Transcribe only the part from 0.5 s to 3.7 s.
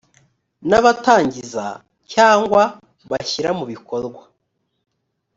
n abatangiza cyangwa bashyira mu